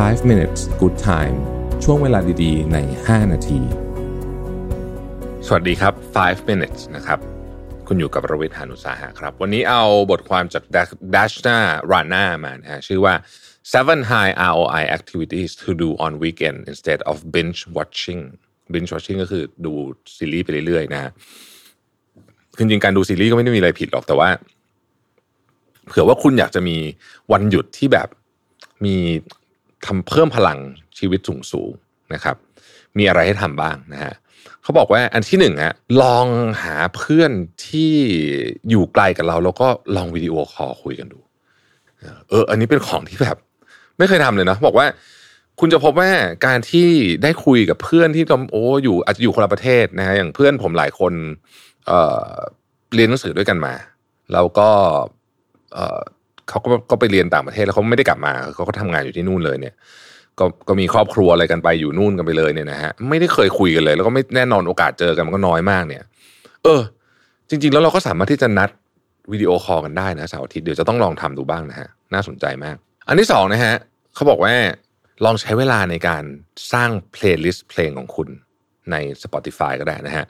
[0.00, 1.36] 5 minutes good time
[1.84, 3.60] ช่วงเวลาดีๆ ใน 5 นาที
[5.46, 7.18] สวัสดีครับ 5 minutes นะครับ
[7.86, 10.64] คุณอยู่กับระวิทยานุสาหะครับ วันนี้เอาบทความจาก
[11.14, 11.58] Dashna
[11.92, 13.14] Rana มานะฮะชื่อว่า
[13.74, 18.22] seven high ROI activities to do on weekend instead of binge watching
[18.72, 19.72] binge watching ก็คือดู
[20.16, 21.10] ซีรีส์ไปเรื่อยๆ นะฮะ
[22.56, 24.28] คือจริงๆการดูซีรีส์ก็ไม่ได้มีอะไรผิดหรอกแต่ว่า
[25.88, 26.76] เผื่อว่าคุณอยากจะมี
[27.32, 28.08] วันหยุดที่แบบ
[28.86, 28.96] มี
[29.86, 30.58] ทำเพิ่มพลัง
[30.98, 31.72] ชีวิตสูงสูง
[32.14, 32.36] นะครับ
[32.98, 34.14] มีอะไรให้ทำบ้างนะฮะ
[34.62, 36.26] เขาบอกว่าอันที่หนึ่งฮะลอง
[36.62, 37.32] หาเพื่อน
[37.66, 37.92] ที่
[38.70, 41.18] อยู่ไกลกับเรา แล้วก็ลองวิดีโอคอลคุยกันดู
[42.28, 43.36] เออ อันนี้เป็นของที่แบบ
[43.98, 44.86] ไม่เคยทำเลยนะบอกว่า
[45.60, 46.10] คุณจะพบว่า
[46.46, 46.88] การที่
[47.22, 51.12] ได้คุยกับเพื่อนที่โอ้อยู่อาจจะอยู่คนละประเทศนะฮะอย่างเพื่อนผมหลายคน
[51.86, 53.74] เรียนหนังสือด้วยกันมา
[54.32, 54.70] แล้วก็
[56.48, 59.74] เขาก็ก็ไปเรียนต่างประเทศแล้วเขาไม่ได้กลับมาเขาก็ทำงานอยู่ที่นู่นเลยเนี่ย
[60.38, 66.02] ก็ก็มีครอบครัวอะไรกันไปอยู่นู่นกันไปเลยเนี่ยนะฮะไม่ได้เคยคุยกันเลย แล้วก็ไม่แน่นอนโอกาสเจอกันมันก็น้อยมากเนี่ย
[66.64, 66.80] เออ
[67.48, 68.70] จริง ๆ แล้วเราก็สามารถที่จะนัด
[69.32, 72.76] วิดีโอคอลกันได้นะเสาร์อาทิตย์เดี๋ยวจะต้องลองทำดูบ้างนะฮะน่าสนใจมาก
[73.08, 73.74] อันที่สองนะฮะ
[74.14, 74.54] เขาบอกว่า
[75.24, 76.24] ลองใช้เวลาในการ
[76.72, 78.28] สร้างเพลย์ลิสต์เพลงของคุณ
[78.90, 80.24] ใน Spotify ก็ได้นะฮะ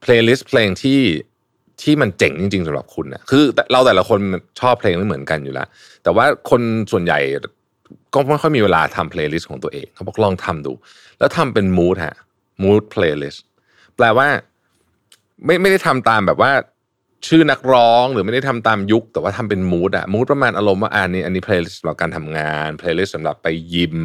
[0.00, 1.00] เพลย์ลิสต์เพลงที่
[1.82, 3.42] ที่มันเจ๋งจริง ๆสำหรับคุณนะคือ
[3.72, 4.18] เราแต่ละคน
[4.60, 5.66] ชอบเพลงไม่เหมือนกันอยู่แล้ว
[6.02, 6.60] แต่ว่าคน
[6.92, 7.18] ส่วนใหญ่
[8.14, 10.72] ก็ไม่ค่อยมีเวลาทำเพลย์ลิสต์ของตัวเองเขาบอกลองทำดู
[11.18, 12.16] แล้วทำเป็น mood ฮะ
[12.62, 13.44] mood playlist
[13.96, 14.28] แปลว่า
[15.44, 16.52] ไม่ไม่ได้ทำตามแบบว่า
[17.26, 23.96] ชื่อนักร้องหรือไม่ได้ทำตามยุค แต่ว่าทำเป็น mood อะ mood ประมาณอารมณ์ว่าอันนี้อันนี้เพลย์ลิสต์สำหรับการทำงานเพลย์ลิสต์สำหรับไปยิม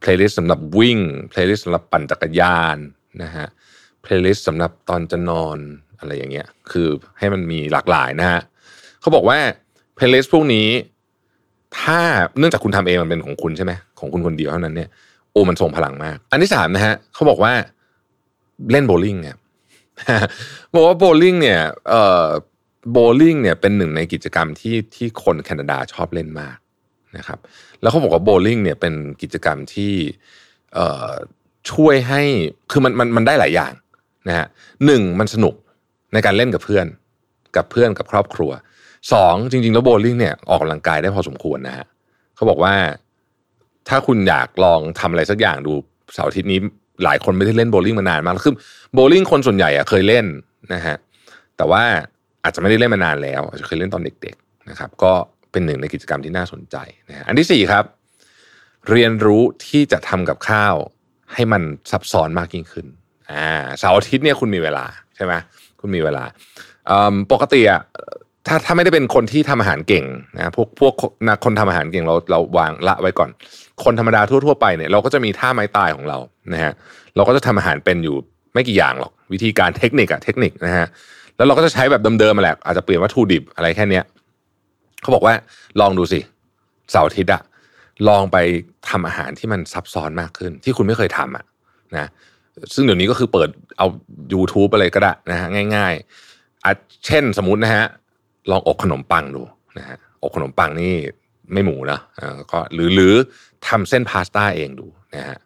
[0.00, 0.98] เพลย์ลิสต์สำหรับวิ่ง
[1.30, 2.78] เพลย์ลิสต์สำหรับปั่นจักรยาน
[3.22, 3.46] นะฮะ
[4.02, 5.58] เพลย์ลิสต์สำหรับตอนจะนอน
[6.00, 8.40] อะไรอย่างเงี้ย คือให้มันมีหลากหลายนะฮะ
[9.00, 9.38] เขาบอกว่า
[9.94, 10.68] เพลย์ลิสต์พวกนี้
[11.80, 12.00] ถ้า
[12.38, 14.88] เนื่องจากคุณทำเองมันเป็นของคุณใช่ไหมของคุณคนเดียวเท่านั้นเนี่ย
[15.32, 17.52] โอ้มันทรงพลังมาก อันที่สามนะฮะเขาบอกว่า
[18.70, 19.36] เล่นโบลิ่งเนี่ย
[20.74, 22.26] บอกว่าโบลิ่งเนี่ยเอ่อ
[22.92, 26.56] โบลิ่งเนี่ยเป็นหนึ่งในกิจกรรมที่ที่คนแคนาดาชอบเล่นมาก
[27.16, 27.38] นะครับ
[27.80, 29.92] แล้วเขาบอกว่าโบลิ่งเนี่ยเป็นกิจกรรมที่
[30.74, 31.10] เอ่อ
[31.70, 32.22] ช่วยให้
[32.70, 33.72] คือมันมันมันได้หลายอย่าง
[34.28, 34.46] นะฮะ
[34.86, 35.54] หนึ่งมันสนุก
[36.12, 36.86] ในการเล่นกับเพื่อน
[37.56, 38.50] กับเพื่อนกับครอบครัว
[39.12, 41.86] สองจริง ๆ แล้วโบลิ่งเนี่ยออกกำลังกายได้พอสมควรนะฮะ
[42.36, 42.74] เขาบอกว่า
[43.88, 45.72] ถ้าคุณอยากลองทำอะไรสักอย่างดู
[46.14, 46.58] เสาร์อาทิตย์นี้
[47.04, 48.54] หลายคนไม่ได้เล่นโบลิ่งมานานมากคือ
[48.94, 50.26] โบลิ่งคนส่วนใหญ่อะเคยเล่น
[50.74, 50.96] นะฮะ
[51.56, 51.82] แต่ว่า
[52.44, 55.12] อาจจะไม่ได้เล่นมานานแล้วอาจจะเคยเล่นตอนเด็ก ๆนะครับ ก็
[55.52, 56.76] เป็นหนึ่งในกิจกรรมที่น่าสนใจ
[57.08, 57.84] นะฮะอันที่สี่ครับ
[58.90, 60.74] เรียนรู้ที่จะทำกับข้าว
[61.32, 62.86] ให้มันซับซ้อนมากยิ่งขึ้น
[63.30, 63.46] อ่า
[63.78, 64.84] เสาร์อาทิตย์เนี่ยคุณมีเวลา
[65.16, 65.34] ใช่ไหม
[65.80, 66.24] คุณมีเวลา
[67.32, 67.82] ปกติอะ
[68.46, 70.04] ถ้าถ้าไม่ได้เป็นคนที่ทำอาหารเก่ง
[70.36, 70.94] นะพวกพวก
[71.26, 73.30] นะคนทำอาหารเก่งเราเราวางละไว้ก่อน
[73.84, 76.18] คนธรรมดาทั่ว ๆ ไปเนี่ยเราก็จะมีท่าไม้ตายของเรา
[76.52, 76.72] นะฮะ
[77.16, 78.16] เราก็จะทำอาหารเป็นอยู่
[78.54, 80.86] ไม่กี่อย่างหรอกวิธีการเทคนิคอะเทคนิคนะฮะ
[81.36, 84.04] แล้วเราก็จะใช้แบบเดิมๆมาแหละอาจจะเปลี่ยนวัตถุดิบอะไรแค่เนี้ย
[85.02, 85.34] เขาบอกว่า
[85.80, 86.20] ลองดูสิ
[86.90, 87.42] เสาร์อาทิตย์อะ
[88.08, 88.36] ลองไป
[88.88, 91.44] ทำอาหารที่มันซับซ้อนมากขึ้น ที่คุณไม่เคยทำอะ
[91.96, 92.08] นะ
[92.74, 93.48] ซึ่งเดี๋ยวนี้ก็คือเปิด
[93.78, 93.86] เอา
[94.32, 96.72] YouTube อะไรก็ได้นะฮะง่ายๆอะ
[97.06, 97.84] เช่นสมมตินะฮะ
[98.50, 99.42] ลองอบขนมปังดู
[99.78, 100.94] นะฮะอบขนมปังนี่
[101.52, 102.00] ไม่หมูนะ
[102.52, 103.14] ก็หรือหรือ
[103.66, 105.38] ทำเส้นพาสต้าเองดูนะฮะ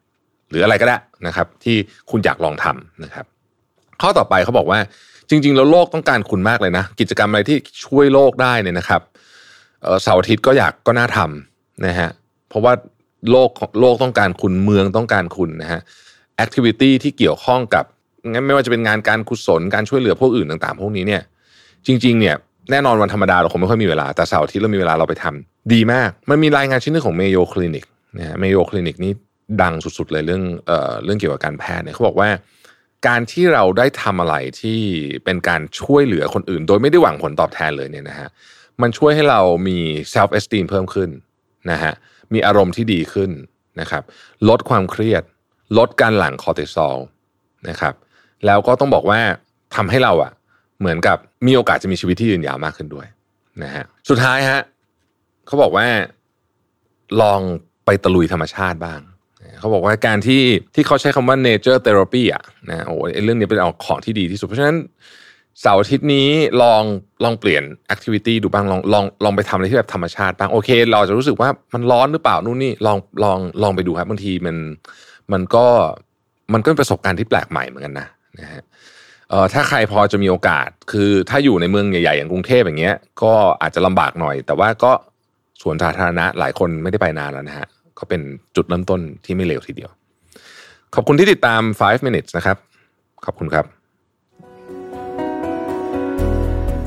[0.50, 1.76] หรืออะไรก็ได้นะครับ ที่
[2.10, 3.24] คุณอยากลองทำนะครับ
[4.00, 4.78] ข้อต่อไปเขาบอกว่า
[5.28, 9.02] จริง ๆ แล้วโลกต้องการคุณมากเลยนะ กิจกรรมอะไรที่ช่วยโลกได้เนี่ยนะครับ
[10.02, 12.10] เสาร์อาทิตย์ก็อยากก็น่าทำนะฮะ
[12.48, 12.72] เพราะว่า
[13.30, 15.80] โลกโลกต้องการคุณเมืองต้องการคุณนะฮะ
[16.36, 17.84] แอคทิวิตี้ที่เกี่ยวข้องกับ
[18.30, 21.22] งั้นไม่ว่าจะเป็นงานการกุศลการช่วยเหลือพวกอื่นต่างๆ พวกนี้เนี่ย
[21.86, 22.36] จริง ๆ เนี่ย
[22.70, 27.84] แน่นอนวันธรรมดาเราคงไม่ค่อยมีเวลาแต่เสาร์อาทิตย์เรามีเวลาเราไปทำดีมาก มันมีรายงานชิ้นนึงของเมโยคลินิก
[28.18, 29.12] นะฮะเมโยคลินิกนี่
[29.62, 32.28] ดังสุดๆเลยเรื่องเอ่อเรื่องเกี่ยวกับการแพทย์เนี่ยเขาบอกว่า
[33.06, 34.80] การที่เราได้ทำอะไรที่
[35.24, 38.28] เป็นการช่วยเหลือคนอื่น โดยไม่ได้หวังผลตอบแทนเลยเนี่ยนะฮะ
[38.82, 39.78] มันช่วยให้เรามี
[40.12, 41.10] self esteem เพิ่มขึ้น
[41.70, 41.92] นะฮะ
[42.32, 43.30] มีอารมณ์ที่ดีขึ้น
[43.80, 44.02] นะครับ
[44.48, 45.22] ลดความเครียด
[45.78, 46.96] ลดการหลั่งคอร์ติซอล
[47.68, 47.94] นะครับ
[48.46, 49.20] แล้วก็ต้องบอกว่า
[49.74, 50.32] ทำให้เราอะ
[50.80, 53.06] เหมือนกับมีโอกาสจะมีชีวิตที่ยืนยาวมากขึ้นด้วย
[53.62, 54.60] นะฮะสุดท้ายฮะ
[55.46, 55.86] เขาบอกว่า
[57.22, 57.40] ลอง
[57.84, 59.00] ไปตะลุยธรรมชาติบ้าง
[59.58, 60.42] เขาบอกว่าการที่
[60.74, 64.76] ที่เขาใช้คำว่า nature therapy อะนะโอ้เรื่องนี้เป็นเอาของที่ดีที่สุด เพราะฉะนั้น
[65.60, 66.28] เสาร์อาทิตย์นี้
[66.62, 66.82] ลอง
[67.24, 67.62] ลองเปลี่ยน
[67.94, 74.56] activity ดูบ้างลองลองลองไปทำอะไรที่แบบธรรมชาติบ้าง โอเค เราจะรู้สึกว่ามันร้อนหรือเปล่านู่นนี่ลองลองลองไปดูครับบางทีมัน
[75.32, 75.66] มันก็
[76.52, 78.08] มันก็เป็นประสบการณ์ที่แปลกใหม่เหมือนกันนะ
[78.40, 78.62] นะฮะ
[79.30, 83.32] เอ่อถ้าใครพอจะมีโอกาส คือถ้าอยู่ในเมืองใหญ่ๆอย่างกรุงเทพอย่างเงี้ย ก็
[83.62, 84.92] อาจจะลำบากหน่อย แต่ว่าก็
[85.62, 87.66] สวนสาธารณะหลายคนไม่ได้ไปนานแล้วนะฮะ
[87.98, 88.20] ก็เป็น
[88.56, 89.90] จุดเริ่มต้นที่ไม่เลวทีเดียว
[90.94, 92.56] ขอบคุณที่ติดตาม 5 minutes นะครับ
[93.24, 93.66] ขอบคุณครับ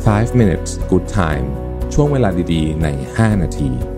[0.08, 1.48] 5 minutes good time
[1.94, 2.88] ช่วงเวลาดีๆ ใน
[3.18, 3.97] 5 นาที